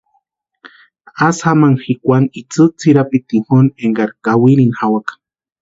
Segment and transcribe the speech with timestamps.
[1.27, 5.13] Asï jamani jikwani itsï tsʼïrapiti jinkoni enkari kawirini jawaka.